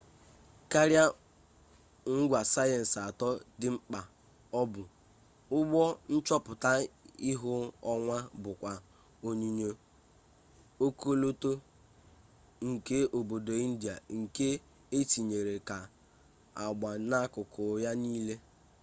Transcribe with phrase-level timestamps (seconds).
[0.71, 1.05] karịa
[2.17, 3.27] ngwa sayensị atọ
[3.59, 3.99] dị mkpa
[4.59, 4.81] o bu
[5.57, 5.81] ụgbọ
[6.13, 6.71] nchọpụta
[7.29, 7.51] ihu
[7.91, 8.71] ọnwa bukwa
[9.27, 9.69] onyonyo
[10.85, 11.51] ọkọlọtọ
[12.69, 14.47] nke obodo india nke
[14.97, 15.77] etere ka
[16.63, 18.35] agba n'akụkụ ya nile